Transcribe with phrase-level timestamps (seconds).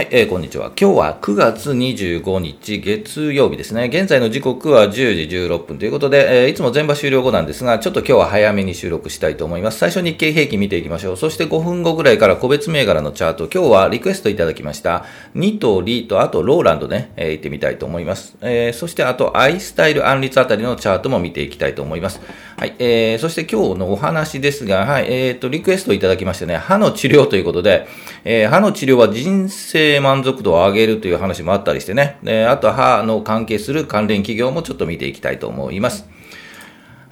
[0.00, 0.72] はい、えー、こんにちは。
[0.80, 3.90] 今日は9月25日月曜日ですね。
[3.92, 4.90] 現在の時刻は10
[5.28, 9.76] 時16分ということで、えー、いつも全場終了後なんですが、ちょっと今日は早めに収録したいと思います。
[9.76, 11.16] 最初日経平均見ていきましょう。
[11.18, 15.04] そして5分後ぐらいから個別銘柄のチャート、今日はリクエストいただきました。
[15.34, 18.38] ニトリと、あとローランドね、えー、行ってみたいと思います。
[18.40, 22.22] えー、そしてあとアイスタイル安立あたりのチャートも見ていきたいと思います。
[22.56, 27.86] はい、えー、そして今日のお話ですが、はい、えー、と、リクエストいただきましてね、歯の治療ということで、
[28.24, 36.08] えー、歯の治療は人生満足度を上げるという話もあったりしてね、であとは歯の関係する関連企業もちょっと見ていきたいと思います。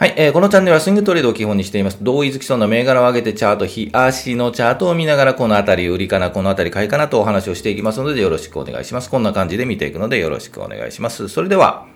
[0.00, 1.98] はい、えー、このチャンネルはスイングトレードを基本にしています。
[2.00, 9.10] 同意付きそうな銘柄を上げてチャート、日足のチャートを見ながら、このあたり売りかな、このあたり買いかなとお話をしていきますので、よろしくお願いします。
[9.10, 11.28] こんな感じで見ていくので、よろしくお願いします。
[11.28, 11.86] それでは、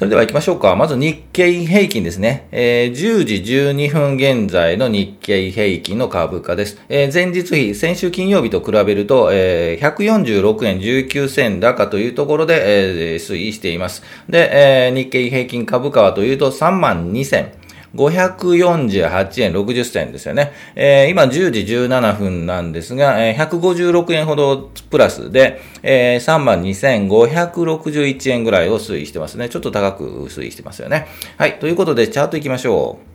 [0.00, 0.74] それでは行きましょうか。
[0.76, 2.48] まず日経平均ですね。
[2.52, 6.80] えー、10時12分現在の日経平均の株価です。
[6.88, 14.02] えー、前日比、先週金曜日と比べると、えー、146円19銭高というところで、えー、推移しています。
[14.26, 17.59] で、えー、日経平均株価はというと3万2000。
[17.94, 20.52] 548円60銭ですよね。
[20.74, 29.48] えー、今10時17分なんですが、えー、156円ほどプラスで、えー、3万2561円ぐらいを推移してますね。
[29.48, 31.06] ちょっと高く推移してますよね。
[31.36, 31.58] はい。
[31.58, 33.09] ということで、チャート行きましょう。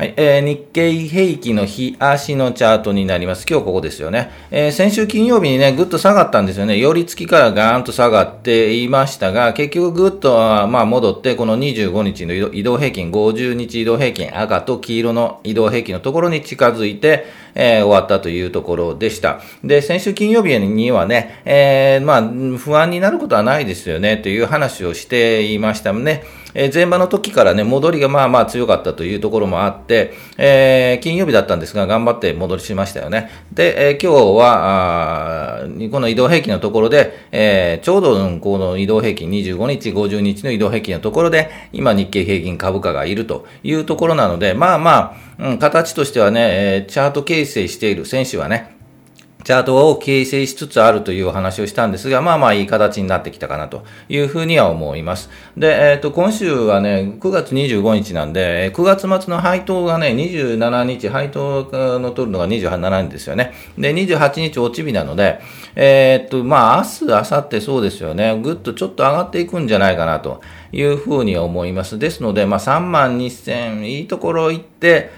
[0.00, 3.44] はい、えー、日経平均の日足のチャートになります。
[3.46, 4.30] 今日ここですよね。
[4.50, 6.78] えー、先週金曜日にね、ぐっと下がったんですよね。
[6.78, 19.40] 寄り付きからガーンと下がっていましたが、結局ぐっと、まあ、戻って、この25日の移動平均、50日移動平均、赤と黄色の移動平均のところに近づいて、えー、終わったというところでした。
[19.64, 26.24] で、先週金曜日にはね、えー、まあ、不安になることはないですよね、という話をしていましたね。
[26.54, 33.30] えー、前場の時からね、戻りがまあまあ強かったというところもあって、えー、金曜日だったんですが、頑張って戻りしましたよね。
[33.52, 48.76] で、えー、今日は、あこの移動平均のところで、えー、ちょうど、この移動平均25日、50日の移動平均のところで、今日経平均株価がいるというところなので、まあまあ、うん、形としてはね、チャート形成している選手はね、
[49.44, 55.30] チャートを形成しつつあるというお話をしたんですが、まあまあいい形になってきたかなというふうには思います。
[55.56, 63.54] で、えっ、ー、と、今週はね、9月25日なんで、9月末の配当がね、27日、配当の取るのが27日ですよね。
[63.78, 65.40] で、28日落ち日なので、
[65.74, 71.98] えっ、ー、と、まあ明日、明後日そうですよね、ぐっとちょっと上がっていくんじゃないかなというふうに思います。
[71.98, 75.10] ですので、まあ3万2000、いいところ行って、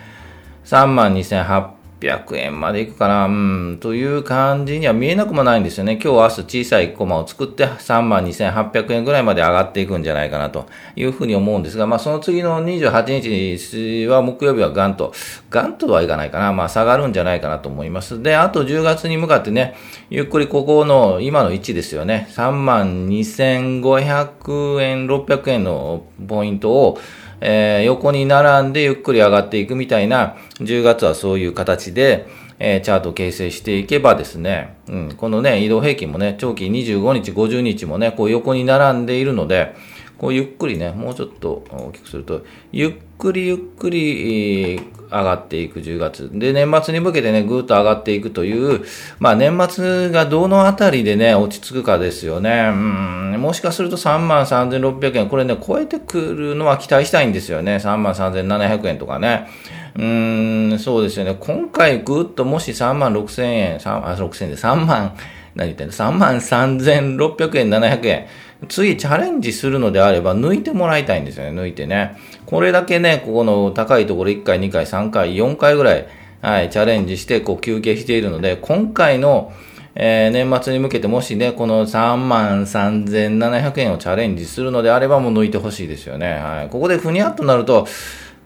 [0.65, 5.99] 3万2800 800円までいくかな、うん、という感じには見えなくもないんですよね。
[6.03, 10.67] 今日明日小さいコマを作って3万2800円ぐらいまで上がっていくんじゃないかなと。
[10.97, 15.13] いうふうに思うんですが、まあその次の28日は木曜日はガンと、
[15.51, 18.23] ガンとはいかないかな、まあ下がるんじゃないかなと思います。
[18.23, 19.75] で、あと10月に向かってね、
[20.11, 26.99] ゆっくりここの今の位置ですよね、3万2500円、600円のポイントを、
[27.45, 39.75] えー、横に並んでゆっくり上がっていくみたいな、10月はそういう形で、えー、チャートを形成していけばですね、うん、このね、移動平均もね、長期25日、50日もね、こう横に並んでいるので、
[40.23, 46.31] こうゆっくりね、もうちょっと大きくすると、ゆっくりゆっくり上がっていく10月。
[46.33, 48.85] で、年末に向けてね、ぐーっと上がっていくという、
[49.19, 52.69] まあ年末がどのあたりでね、落ち着くかですよね。
[52.71, 57.79] うん、もしかすると3万3600円、これね、超えてくるのは期待したいんですよね。
[57.79, 59.49] 3万3700円とかね。
[59.97, 61.37] うーん、そうですよね。
[61.41, 65.17] 今回ぐーっともし3万6000円、3あ、6000円で3万、
[65.57, 68.27] 何言ってんの ?3 万3600円、700円。
[68.69, 72.17] 次チャレンジするのであれば抜いてもらいたいんですよね、抜いてね。
[72.47, 76.07] これだけね、ここの高いところ1回、2回、3回、4回ぐらい、
[76.41, 79.53] はい、チャレンジして、こう休憩しているので、今回の、
[79.95, 86.35] えー、年末に向けてもしね、この3万3700円をチャレンジするのであればもう抜いてほしいですよね。
[86.35, 86.69] はい。
[86.69, 87.87] ここでふにゃっとなると、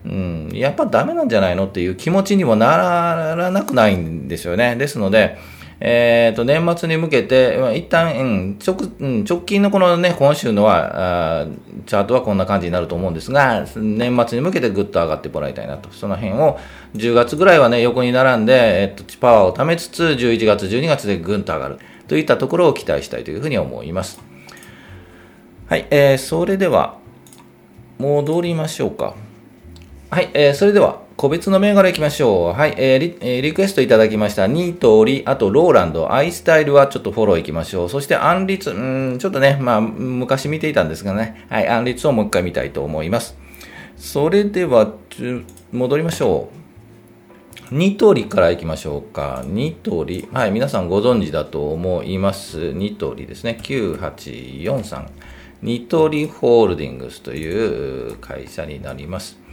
[0.05, 4.77] うん、やっぱダメなんじゃないのっていう気持ちにもならなくないんですよね。
[4.77, 5.37] ですので、
[5.79, 11.47] え、ー、と、年末に向けて、まあ、一旦、うん、直、うん、直近のこのね、今週のは、あ
[11.85, 15.91] チャートはこんな感じになると思うんですが、年末に向けてぐっと上がってもらいたいなと。
[15.91, 16.59] その辺を、
[16.95, 21.79] 10月ぐらいはね、横に並んで、えっ、ー、と、パワーを貯めつつ、11月、12月でぐんと上がる。
[22.09, 24.21] といったところを期待したいというふうに思います。
[25.69, 26.97] はい、えー、それでは、
[27.99, 29.15] 戻りましょうか。
[30.11, 32.59] はい、えー、それでは、個別の銘柄いきましょう。
[32.59, 34.47] はい、えーリ、えー、リクエストいただきました。
[34.47, 37.89] ニートリ、あとローランド、アイスタイルはちょっとフォローいきましょう。
[37.89, 43.35] そしてアンリツ、うん、ちょっとね、まあ、昔見ていたんですがね、はい、アンリツをもう一回見たいと思います。
[43.97, 44.93] それでは、
[45.73, 47.75] 戻りましょう。
[47.75, 49.43] ニトリからいきましょうか。
[49.47, 50.29] ニトリ。
[50.35, 52.73] はい、皆さんご存知だと思います。
[52.73, 53.59] ニトリですね。
[53.63, 55.07] 9843。
[55.63, 59.46] ニトリホールディングスという会社になります。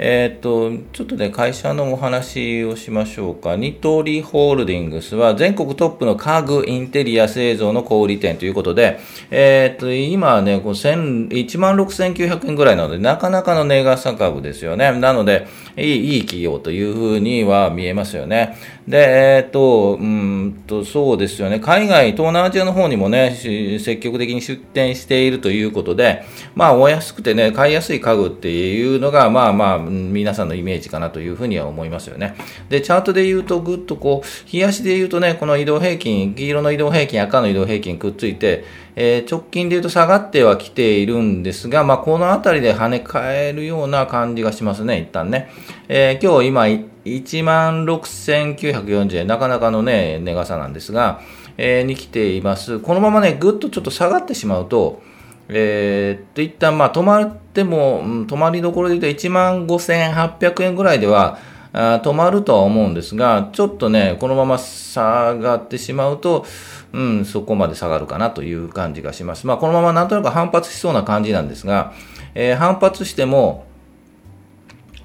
[0.00, 3.56] えっ、と、ちょっとね、会社のお話をしましょうか。
[3.56, 9.00] ニトリホールディングスは全国トップの家具、インテリア製造の小売店ということで、
[9.32, 14.92] えっ、と、今ね、1万6900円ぐらいなので、なかなかの値傘株ですよね。
[14.92, 18.56] なので、いい、いい企業というふうには見えますよね。
[18.86, 21.58] で、えっ、と、うんと、そうですよね。
[21.58, 26.22] 海外、東南アジアの方にもね、積極的に出店しているということで、
[26.54, 32.34] まあ、お安くてね、買いやすい家具っていうのが、まあまあ、皆さんのイメージかなというふうには思いますよね。
[32.68, 38.64] で、チャートで言うと、ぐっとこう、冷やしで言うとね、この移動平均、黄色の移動平均、赤の移動平均くっついて、
[38.96, 45.50] えー、直近で言うと下がってはきているんですが、まあ、この辺りで跳ね返るような感じがしますね、一旦ね。
[45.88, 46.62] えー、今日今、
[47.04, 51.20] 1万6940円、なかなかのね、値傘なんですが、
[51.56, 52.78] えー、に来ています。
[52.78, 55.02] このままね、ぐっとちょっと下がってしまうと、
[55.48, 61.38] えー、っと、一旦まあ止まっても、うん、止まりどころで言うと1万5800円ぐらいでは、
[61.72, 66.46] 止まるとは思うんですが、ちょっとね、このまま下がってしまうと、
[66.92, 69.46] うん、そこまで下がるかなという感じがします。
[69.46, 71.92] まあ、このままなんとなく反発しそうな感じなんですが、
[72.34, 73.66] えー、反発しても、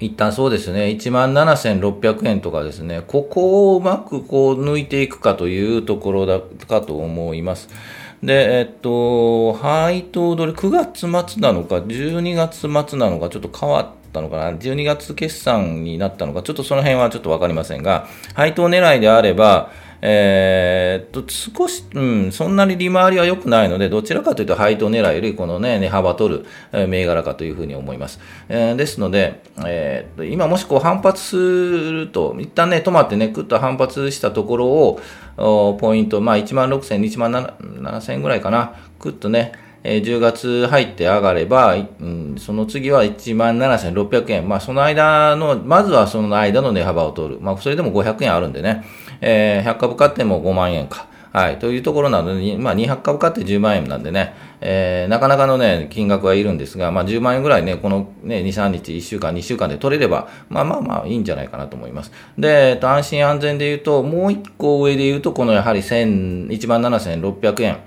[0.00, 7.68] 一旦そうですね、17,600円とかですね、ここをうまくこう抜いていくかというところだかと思います。
[8.22, 11.00] で、えっと、配当どれ9月
[11.32, 19.70] 末なのか、12月末なのか、ちょっと変わったのかな、12月決算になったのか、ちょっとその辺はちょっとわかりませんが、配当狙いであれば、
[20.06, 28.20] えー、少し、うん、そんなに利回りは良くないので、どちらかというと配当狙いより、このね、値幅取る、銘柄かというふうに思います。
[28.48, 35.00] えー、ですので、えー、今もしこう反発すると、一旦ね、止まってね、ぐっと反発したところを、
[35.78, 39.52] ポイント、まあ、1万6000、1万7000ぐらいかな、ぐっとね、
[39.86, 44.48] え10月入って上がれば、うん、その次は1万7600円。
[44.48, 47.40] まあ、その間の、まずはその間の値幅を取る。
[47.40, 48.82] まあ、それでも500円あるんでね。
[49.20, 51.06] えー、100株買っても5万円か。
[51.34, 51.58] はい。
[51.58, 62.12] というところなので、まあ、200株買って10万円なんでね、えー、なかなかのね、金額はいるんですが、まあ、10万円ぐらいね、このね、2、3日、1週間、2週間で取れれば、まあまあまあ、いいんじゃないかなと思います。
[62.38, 67.78] で、えっと、安心安全で言うと、もう1個上で言うと、このやはり1000 1万7600円。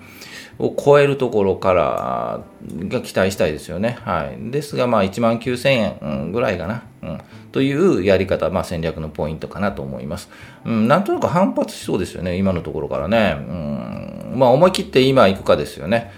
[0.59, 2.41] を超えるところから
[2.89, 3.97] が期待したいですよね。
[4.01, 4.51] はい。
[4.51, 6.83] ですが、まあ、1万9000円ぐらいかな。
[7.03, 7.21] うん。
[7.51, 10.29] というやり方、まあ、戦略のポイントかなと思います。
[10.65, 13.35] うん、なんとなく反発しそうですよね、今のところからね。
[13.37, 13.41] う
[14.33, 16.11] んまあ、思い切って今行くかですよね。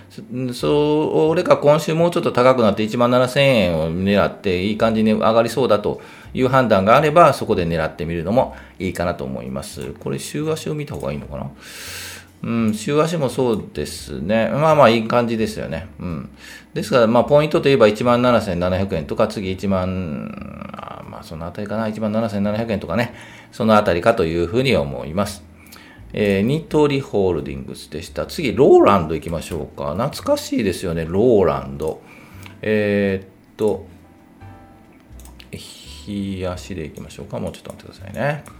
[0.53, 6.01] それか今週もうちょっと高くなって1万7000円を狙っていい感じに上がりそうだと
[6.33, 9.93] いう判断があれば、そこで狙ってみるのもいいかなと思います。
[9.93, 11.49] これ、週足を見た方がいいのかな？
[12.41, 14.49] うん、週足もそうですね。
[14.49, 15.87] まあまあいい感じですよね。
[15.99, 16.29] うん。
[16.73, 23.13] ですから、まあポイントといえば17,700円とか、次1万、まあそのあたりかな、1万7700円とかね、
[23.51, 25.43] そのあたりかというふうに思います。
[26.13, 28.25] えー、ニトリホールディングスでした。
[28.25, 29.93] 次、ローランド行きましょうか。
[29.93, 32.01] 懐かしいですよね、ローランド。
[32.61, 33.85] えー、っと、
[35.51, 37.39] 日足で行きましょうか。
[37.39, 38.58] もうちょっと待ってくださいね。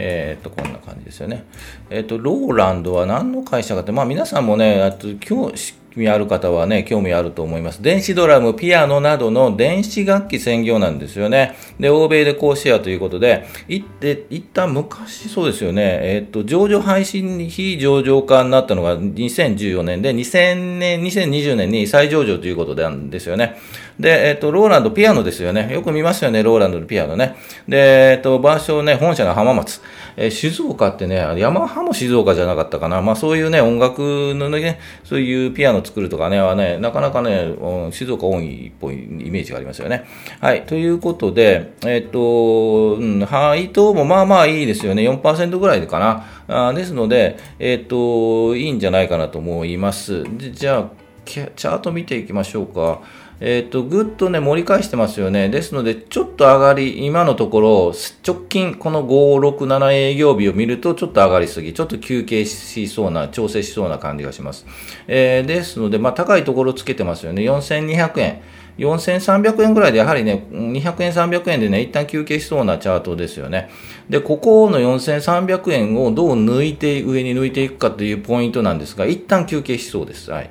[0.00, 1.44] えー、っと、こんな感じですよね。
[1.90, 7.82] えー、っと、ローランドは何の会社かって、まあ皆さんもね、あと今日、味ある方はね、興味あると思います。
[7.82, 11.56] 電子ドラム、ピアノなどの電子楽器専業なんですよね。
[11.78, 23.58] で、欧米で高シェアということで、いって、一旦昔そうですよね、えっ、と、上場配信非上場化になったのが2014年で、2000年、2020年に再上場ということなんですよね。
[24.00, 25.72] で、えっ、と、ローランドピアノですよね。
[25.72, 27.36] よく見ますよね、ローランドのピアノね。
[27.66, 29.80] で、えっ、と、場所ね、本社が浜松。
[30.20, 33.00] え、静岡ってね、ヤマハも静岡じゃなかったかな。
[33.00, 37.54] まあそういうね、音楽のね、そういうピアノ作るとかね、はね、なかなかね、
[37.90, 40.04] 静岡多いっぽいイメージがありますよね。
[40.40, 40.66] はい。
[40.66, 45.02] ということで、えっ、と、うん、配当もまあまあいいですよね。
[45.08, 46.68] 4%ぐらいかな。
[46.68, 50.24] あですので、えっ、と、いいんじゃないかなと思います。
[50.52, 50.90] じゃあ、
[51.24, 53.00] チャート見ていきましょうか。
[53.40, 55.48] えっ、ー、と、ぐっとね、盛り返してますよね。
[55.48, 57.94] ですので、ちょっと上がり、今のところ、
[58.26, 64.66] 直近、この5、6、7営業日を見ると、ちょっと上がりすぎ、ちょっと休憩しそうな、調整しそうな感じがします。
[65.06, 67.42] えー、ですので、まあ、高いところつけてますよね。
[67.42, 68.40] 4200円。
[68.78, 73.68] 4300円ぐらいで、やはりね、200円、300円でね、一旦休憩しそうなチャートですよね。
[74.08, 80.30] で、ここの4300円をどう抜いて、上に抜いていくかというポイントなんですが、一旦休憩しそうです。
[80.30, 80.50] はい。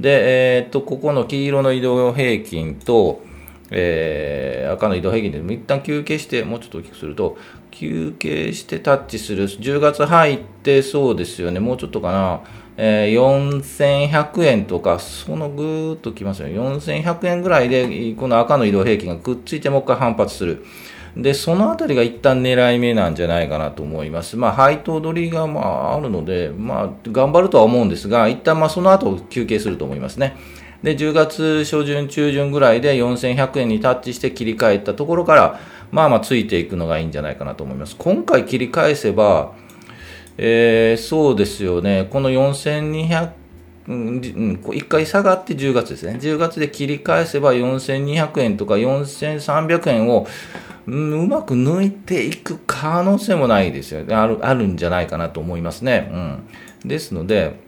[0.00, 3.22] で、えー、っと、ここの黄色の移動平均と、
[3.70, 7.36] えー、赤の移動平均でも一旦休憩して、もうちょっと大きくすると、
[7.70, 9.44] 休憩してタッチする。
[9.44, 11.60] 10月入ってそうですよね。
[11.60, 12.40] もうちょっとかな。
[12.82, 16.58] えー、4100円とか、そのぐーっときますよね。
[16.58, 20.64] 4100円ぐらいで、この赤の移動平均がくっついてもう一回反発する。
[21.14, 24.38] で、そのあたりが一旦狙い目なんじゃないかなと思います。
[24.38, 30.38] まあ、配当取りがまああるので、まあ、頑張るとは思うんですが、一旦まあその後休憩すると思いますね。
[30.82, 35.60] で、10月初旬、中旬ぐらいで4100円にタッチして切り替えたところから、
[35.90, 37.94] まあまあついていくのがいいんじゃないかなと思います。
[37.98, 39.52] 今回切り返せば、
[40.42, 43.30] えー、そうですよね、この4200、
[43.88, 46.18] うん、1回下がって10月ですね。
[46.18, 50.26] 10月で切り返せば4200円とか4300円を、
[50.86, 54.14] うん、うまく抜いていく可能性もないですよね。
[54.14, 56.08] ある、あるんじゃないかなと思いますね。
[56.10, 56.88] うん。
[56.88, 57.60] ですので、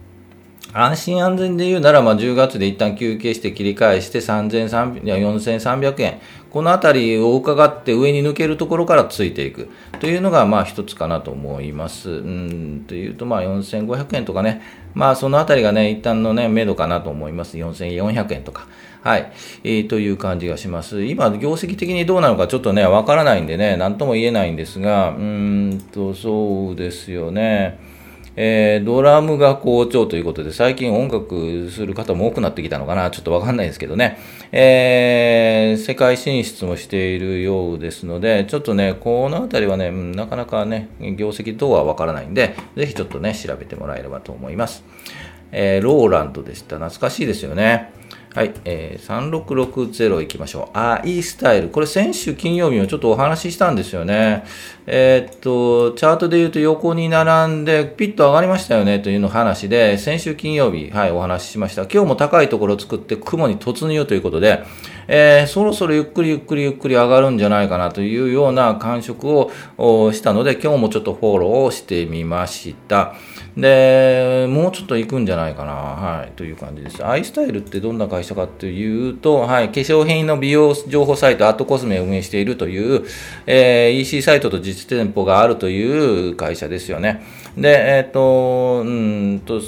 [0.75, 6.21] 安心安全で言うなら、まあ、10月で一旦休憩して切り返して3300 4300円。
[6.50, 12.11] このあたりを伺って上に抜けるところからついていくというのが、まあ一つかなと思います。
[12.11, 14.61] うん、というと、まあ4500円とかね、
[14.95, 17.57] まあそのあたりがね、一旦のね、目処かなと思います。
[17.57, 18.67] 4400円とか。
[19.02, 19.33] はい、
[19.64, 21.05] えー、という感じがします。
[21.05, 27.92] 今、業績的にどうなのかちょっとね、わからないんでね、なんとも言えないんですが、うんと、そうですよね。
[28.37, 34.19] えー、ドラムが好調ということで、最近音楽する方も多くなってきたのかな、ちょっとわかんないですけどね、
[34.53, 44.85] えー、世界進出もしているようですので、ちょっとね、このあたりはね、なかなかね、業績等はわからないんで、ぜひちょっとね、調べてもらえればと思います。
[45.53, 46.77] えー、ローランドでした。
[46.77, 48.01] 懐かしいですよね。
[48.35, 50.79] はい、えー、3660いきましょう。
[50.79, 51.69] あ、いいスタイル。
[51.69, 54.45] これ先週金曜日もちょっとお話ししたんですよね。
[54.87, 61.83] えー、っと、チャートで言うと横に並んでピッと上がりましたよねというの話で、先週金曜日、はい、お話ししました。
[61.83, 64.65] 今日も高いところを作って雲に突入ということで、
[65.09, 73.15] えー、そろそろゆっくりゆっくりゆっくり上がるんじゃないかなというような感触をしたので、今日もちょっとフォローをしてみました。
[73.56, 77.04] で、もうちょっと行くんじゃないかな、はい、という感じです。
[77.04, 83.04] アイスタイルってどんな会社かというと、はい、化粧品の美容情報サイト、アートコスメを運営しているという、
[83.47, 87.23] えー、EC サイトと実店舗があるという会社ですよね。
[87.56, 89.61] で、えっ、と、うんと、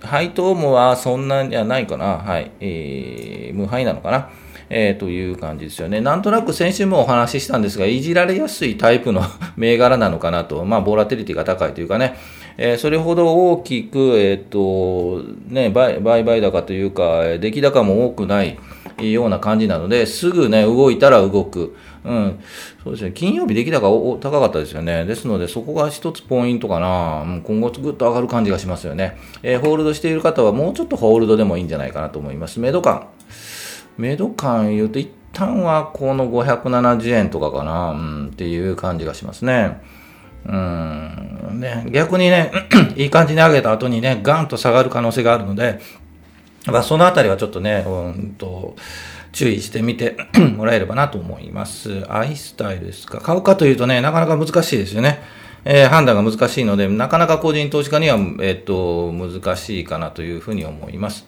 [0.00, 4.30] 配当もはそんなにはないかな、はい、えー、無配なのかな。
[4.70, 6.00] えー、という感じですよね。
[6.00, 9.22] なんとなく先週もお話ししたんですが、いじられやすいタイプの
[9.56, 12.16] 銘柄なのかなと、まあ、ボラテリティが高いというかね、
[12.56, 18.58] えー、それほど大きく、えっ、ー、と、ね、売買高というか、出来高も多くない
[19.00, 21.76] ような感じなので、すぐね、動いたら動く。
[22.04, 22.40] うん。
[22.82, 23.12] そうですね。
[23.12, 25.04] 金曜日出来高高かったですよね。
[25.04, 27.40] ですので、そこが一つポイントかな。
[27.42, 29.16] 今後ぐっと上がる感じがしますよね。
[29.42, 32.60] えー、ホールドしている方はもうちょっとホールドでもいいんじゃないかなと思います。
[32.60, 33.08] メド感。
[33.96, 39.80] メド感言うと、一旦はこの570円とかかな、うん、っていう感じがしますね。
[40.46, 41.60] うん。
[41.60, 42.52] ね、逆にね、
[42.96, 45.80] いい感じに上げた後にね、ガンと下がる可能性があるので、
[46.66, 48.76] まあ、そのあたりはちょっとね、うんと、
[49.32, 50.16] 注意してみて
[50.56, 52.04] もらえればなと思います。
[52.08, 53.20] アイスタイルですか。
[53.20, 55.20] 買うかというとね、なかなか難しいですよね。
[55.66, 61.26] えー、判断が難しいので、なかなか個人投資家には、えっ、と、難しいかなというふうに思います。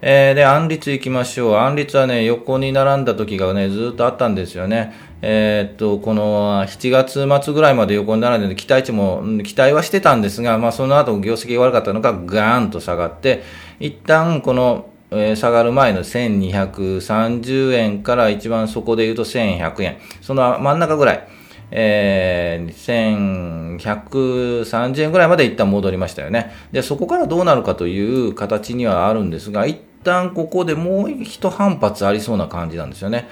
[0.00, 1.54] えー、で、安率行きましょう。
[1.56, 4.92] 安率はね、横に並んだ時がね、ずっとあったんですよね。
[5.26, 13.42] えー、っと、この7月末ぐらいまで横に並んで、期待値も、期待はしてたんですが、まあ、その後業績が悪かったのがガーンと下がって、
[13.80, 14.90] 一旦この、
[15.34, 19.96] 下がる前の1230円から一番そこで言うと1100円。
[20.20, 21.26] その真ん中ぐらい。
[21.70, 26.52] えー、1130円ぐらいまで一旦戻りましたよね。
[26.70, 33.26] で、そこからどうなるかという形にはあるんですが、一旦ここでもう一反発ありそうな感じなんですよね。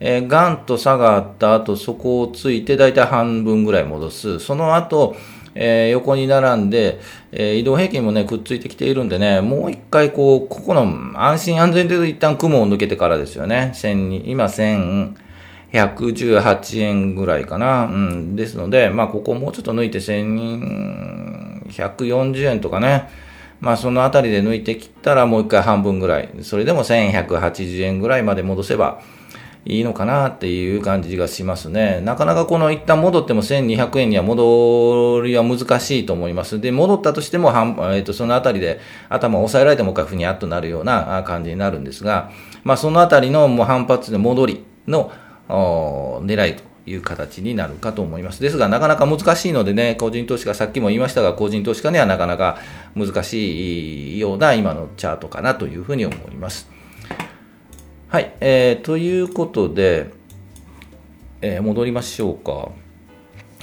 [0.00, 4.38] えー、ガンと下があった後、そこをついて、だいたい半分ぐらい戻す。
[4.38, 5.16] その後、
[5.60, 7.00] えー、横に並んで、
[7.32, 10.86] えー、移動平均もね、くっついてきているんでね、もう一回こう、ここの
[11.20, 13.72] 安心安全で一旦雲を抜けてからですよね。
[13.74, 17.86] 1000今1118円ぐらいかな。
[17.86, 18.36] うん。
[18.36, 23.08] ですので、まあ、ここもうちょっと抜いて1140円とかね。
[23.60, 26.28] まあ、そのあたりで抜いてきたらもう一回半分ぐらい。
[26.42, 29.00] それでも1180円ぐらいまで戻せば、
[29.64, 32.00] いいのかなっていう感じがしますね。
[32.02, 36.60] なかなかこの一旦戻っても1200円には戻りは難しいと思います。
[36.60, 42.30] で、戻ったとしても、えー、とそのあたりで頭を押さえられてもう一回ふにゃっとなるような感じになるんですが、
[42.64, 45.12] まあそのあたりのもう反発で戻りの
[45.48, 48.40] 狙いという形になるかと思います。
[48.40, 52.58] ですが、なかなか難しいのでね、個人投資家、さっきも言いましたが、個人投資家にはなかなか
[52.94, 56.77] 難しいような今のチャートかなというふうに思います。
[58.08, 60.10] はい、えー、ということで、
[61.42, 62.70] えー、戻りましょうか。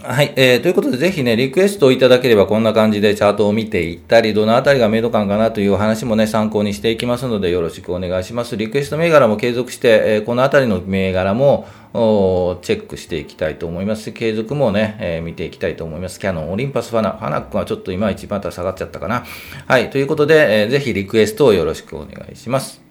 [0.08, 8.56] はい、えー、ということで、ぜひね、リクエストをいただければ、こんな感じでチャートを見ていったり、どのあたりがメイド感かなというお話もね、参考にしていきますので、よろしくお願いします。
[8.56, 16.20] リクエスト銘柄も継続して、えー、このあたりの銘柄も、チェックしていきたいと思います継続もね、えー、見ていきたいと思います。
[16.20, 19.26] キャノン、オリンパスファナ、ファナックはちょっといまいちまた下がっちゃったかな。
[19.66, 22.85] はい、ということで、えー、ぜひリクエストをよろしくお願いします。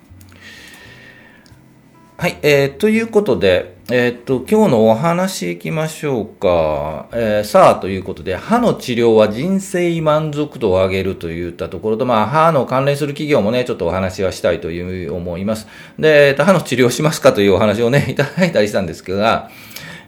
[2.17, 7.09] はい、えー、ということで、えー、っと、今日のお話いきましょうか。
[7.13, 15.67] えー、さあ、ということで、歯の治療は人生満足度を上げるといったところと、まあ、歯の関連する企業もね、ちょっとお話はしたいという思います。
[15.99, 19.51] で、えっと、歯の治療しますかというお話をね、 いただいたりしたんですが、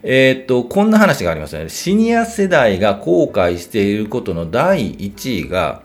[0.01, 1.67] え、っと、こんな話がありますね。
[1.67, 5.81] シニア世代が後悔していることの第1位が、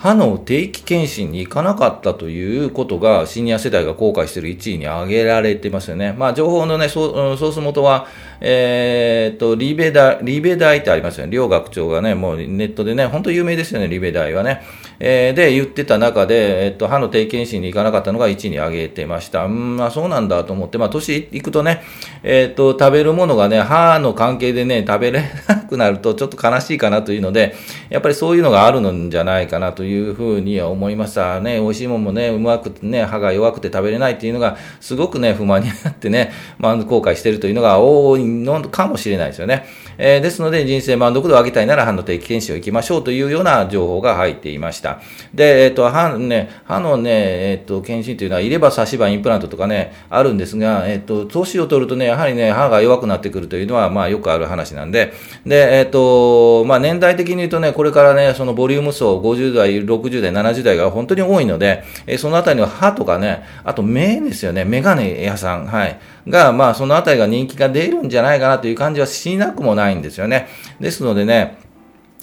[0.00, 6.14] 歯の定期検診に行かなかったということが、シニア世代が後悔している1位に挙げられてますよね。
[6.14, 8.06] まあ、情報のね、ソース元は、
[8.40, 11.32] えー、っと、リベダ、リベダイってありますよね。
[11.32, 14.62] 両学長がね、もうネットでね、本当有名ですよね、リベダイはね。
[15.02, 19.46] えー、で、言ってた中で、えっと、歯の定期検診に行かなかったのが1に挙げてました。
[19.46, 21.82] うん、まあそうなんだと思って、まあ年いくとね、
[22.22, 27.54] えっと、食べるものがね、歯の関係でね、食べれなくなるとちょっと悲しいかなというので、
[27.88, 31.40] やっぱりそういうのがあるんじゃないかなというふうには思いました。
[31.40, 39.64] ね、美味しいものもね、うまくね、歯が弱くて食べれないっていうのが、すごくね、不満になってね、まあ後悔してるというのが多いのかもしれないですよね。
[40.02, 44.98] えー、ですので、人生満足度を上げたいなら歯の定期検診を行きましょうというような情報が入っていました。。
[45.34, 55.12] で、えっ、ー、と、歯、ね、歯のね、えっ、ー、と、検診というのは、入れ歯、差し歯、インプラントとかね、あるんですが、えっ、ー、と、年を取るとね、やはりね、歯が弱くなってくるというのは、まあ、よくある話なんで、
[55.44, 65.98] で、えっ、と、まあ、年代的に言うとね、これからね、そのボリューム層、50代、60代、70代が本当に多いので、えそのあたりの歯とかね、あと目ですよね、メガネ屋さん、はい。
[66.28, 70.48] が、まあ、そのあたりが人気が出るんじゃないかなという感じはしなくもないんですよね。
[70.80, 71.58] ですのでね、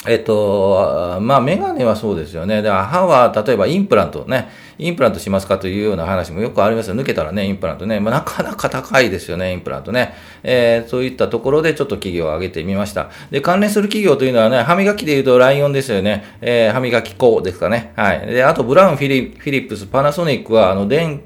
[0.05, 2.61] えっと、まあ、メガネはそうですよね。
[2.61, 6.95] だから歯は、例えばインプラントね、インプラントしますかというような話もよくありますよ。
[6.95, 7.99] 抜けたらね、インプラントね。
[7.99, 10.13] まあ、なかなか高いですよね、インプラントね。
[10.43, 13.09] えー、そういったところでちょっと企業を挙げてみました。
[13.31, 16.23] で、関連する企業というのはね、歯磨きで言うとライオンですよね。
[16.41, 17.91] えー、歯磨き粉ですかね。
[17.95, 18.27] はい。
[18.27, 21.21] で、あと、ブラウン、フィリフィリップス、パナソニックは、あの、電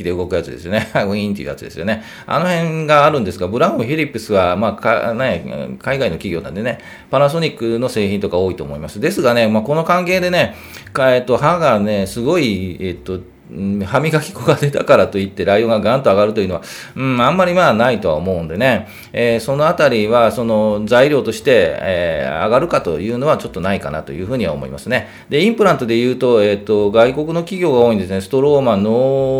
[0.00, 0.88] 気で動くやつですよね。
[0.94, 2.02] ウィーンっていうやつですよね。
[2.26, 6.78] あの辺があるんですが、ブラウン、フィリップスは、まあ、か、ね、海外の企業なんでね、
[7.10, 9.00] パナソニックの製品とか多いと思います。
[9.00, 10.54] ですがね、まあ、この関係でね、
[10.98, 13.20] えっと、歯がね、すごい、えっと、
[13.84, 16.62] 歯磨き粉が出たからといってライオンがガンと上がるというのは、
[16.96, 25.08] うん、あんまりまあないとは思うんでね、えー、そのあたりはその材料として、えー、上がるかというのはちょっとないかなというふうには思いますね。
[25.28, 28.20] で、インプラントで言うと、えっ、ー、と、外国の企業が多いんですね。
[28.20, 28.90] ストローマンノ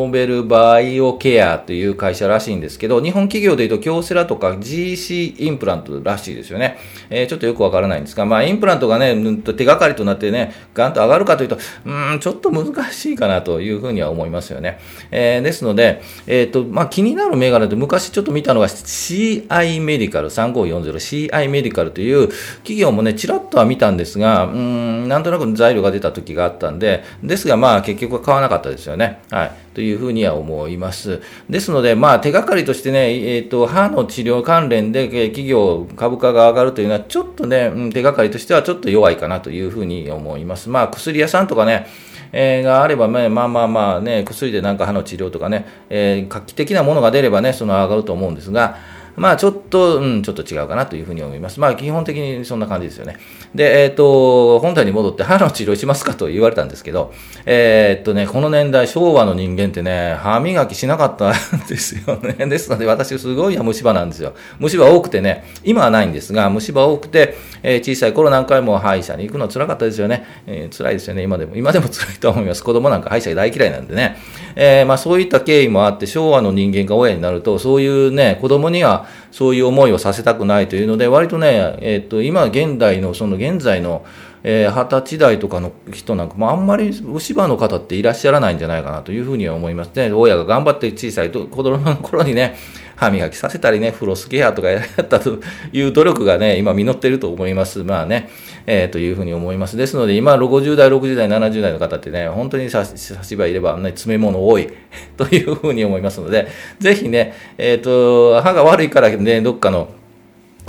[0.08, 6.78] ーベルバイオケアという会社らしいんですけど、日本企業で言うと京セラとか GC インプラントらしいですよね。
[7.10, 9.14] えー、ちょっとよくわからないんですが、まあインプラントがね、
[9.56, 14.78] 手がかりとなってね、ガンと上がるかというと、うん、ちょっと難しいかなというふうにには思いますよね。
[15.10, 29.20] えー、ですので、えーとまあ、気になる銘柄で昔ちょっと見たのが CI メディカル、3540 CI メディカルという企業もね、ちらっとは見たんですが、うん、なんとなく材料が出た時があったんで、ですがまあ結局は買わなかったですよね。
[29.30, 29.52] はい。
[29.74, 31.22] というふうには思います。
[31.48, 40.68] ですので、まあ手がかりとしてね、えっ、ー、と、歯の治療関連で企業、株価が上がるというのはちょっとね、手がかりとしてはちょっと弱いかなというふうに思います。
[40.68, 41.86] まあ薬屋さんとかね、
[42.32, 48.76] えー、があれば、ね、まあまあまあね、薬でなんか歯の治療とかね、えー、画期的なものが出ればね、その上がると思うんですが、
[49.16, 51.60] まあちょっと、うん、ちょっと違うかなというふうに思います。
[51.60, 53.18] まあ基本的にそんな感じですよね。
[53.54, 57.12] で、えっ、ー、と、本体に戻って歯の治療しますかと言われたんですけど、
[57.46, 62.34] えっ、とね、この年代、昭和の人間ってね、歯磨きしなかったんですよね。
[62.48, 64.34] ですので私すごい虫歯なんですよ。
[64.58, 70.24] 虫歯多くてね、今はないんですが、虫歯多くて、えー、小さい頃何回も歯医者に行くの辛かったですよね。
[70.46, 71.56] えー、辛いですよね、今でも。
[71.56, 72.62] 今でも辛いと思います。
[72.62, 74.16] 子供なんか歯医者大嫌いなんでね。
[74.62, 84.04] えー、まあそういった経緯もあって、昭和の人間が親になると、そういうね、子供にはそういう思いをさせたくないというので、割とね、えっ、と、今現代の、その現在の、
[84.42, 90.12] えー、20歳代とかの人なんかもあんまり牛歯の方っていらっしゃらないんじゃないかなというふうには思いますね。
[90.12, 92.56] 親が頑張って小さいと子供の頃にね、
[92.96, 95.38] 歯磨きさせたりね、フロスケアとかやったと
[95.72, 97.82] いう努力がね、今実っていると思います。
[97.82, 98.28] まあね、
[98.66, 99.76] えー、というふうに思います。
[99.76, 104.68] ですので、今、50代、60代、70代の方ってね、本当に差し歯いれば、ね、詰め物多い
[105.16, 109.88] というふうに思いますので、ぜひね、えっ、ー、と、歯が悪いからね、どっかの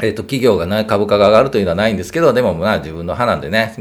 [0.04, 3.76] えっ、と、企業がね、株価が上がるというのはないんですけど、でもまあ自分の歯なんでね、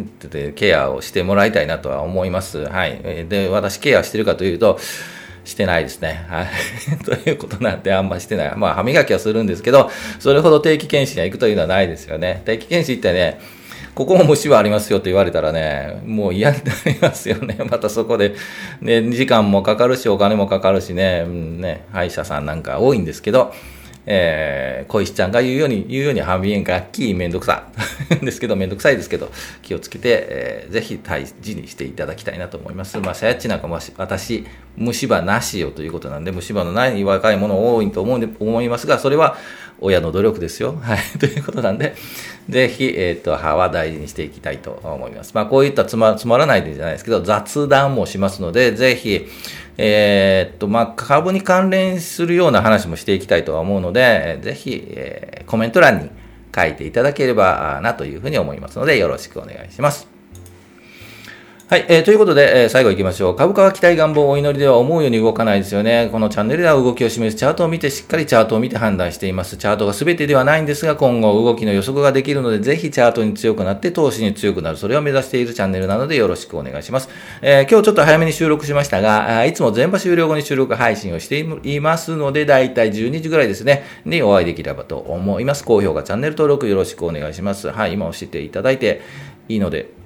[0.55, 2.66] ケアをしてもらいたいなとは思います。
[2.66, 3.27] はい。
[3.29, 4.79] で、私ケアしてるかというと、
[5.44, 6.27] してないですね。
[6.29, 6.46] はい。
[7.05, 8.53] ということなんで、あんましてない。
[8.57, 12.42] まあ、歯磨きはするんですけど、それほど定期検診に行くというのはないですよね。
[12.44, 13.40] 定期検診ってね、
[13.94, 17.59] ここも虫歯ありますよと言われたらね、もう嫌になりますよね。
[17.68, 18.35] またそこで、
[18.81, 23.53] ね、時間もかかるし、お金もかかるしね、うん、ね、歯医者さんなんか多いんですけど、
[24.07, 27.64] えー、小石ちゃんが言うように、言うように半鼻炎楽器めんどくさ。
[28.22, 29.31] ですけど、めんどくさいですけど、
[29.62, 32.98] 気をつけて、えー、ぜひ大事にしていただきたいなと思います。
[32.98, 39.37] まあ、さやっちなんかも私、虫歯なしよということなんで、虫歯のない若い者多いと思うんで思いますが、それは
[39.81, 40.77] 親の努力ですよ。
[40.83, 40.99] はい。
[41.19, 41.95] ということなんで、
[42.49, 45.33] ぜひ、えっ、ー、と、歯は大事にしていきたいと思います。
[45.35, 49.27] まあ、こういったつまつまらないでじゃないですけど、雑談もしますので、ぜひ、
[49.79, 56.11] えー、っと、まあ、株に関連するような話もしていきたいとは思うので、ぜひ、えー、コメント欄に
[56.55, 60.10] 書いていただければなというふうに思いますので、よろしくお願いします。
[61.70, 63.37] はい、えー、ということで、えー、最後行きましょう。
[63.37, 66.09] 株価は期待願望お祈りでは思うように動かないですよね。
[66.11, 69.56] このチャンネルでは動きを示すチャートを見て、しっかりチャートを見て判断しています。
[69.56, 74.78] チャートが全てではないんですが、今後動きの予測ができるので、ぜひチャートに強くなって投資に強くなる。
[74.78, 77.09] それを目指しているチャンネルなのでよろしくお願いします。
[77.40, 85.64] えー、今日ちょっと早めに収録しましたが、いつも全場終了後に収録配信をしていますので、だいたい12時ぐらいですね、にお会いできればと思います。
[85.64, 87.70] 高評価、チャンネル登録よろしくお願いします。
[87.70, 89.02] はい、今押していただいて
[89.48, 90.00] いいので、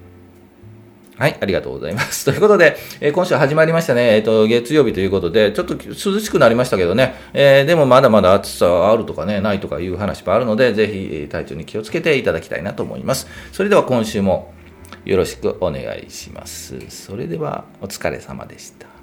[1.16, 2.24] はい、ありがとうございます。
[2.26, 13.28] ということで、えー、今週始まりましたね、えっ、ー、と、月曜日ということで、ちょっと涼しくなりましたけどね、えー、でもまだまだ暑さあるとかね、ないとかいう話もあるので、ぜひ体調に気をつけていただきたいなと思います。
[13.52, 14.52] それでは今週も
[15.04, 16.76] よろしくお願いします。
[16.88, 18.93] それでは、お疲れ様でした。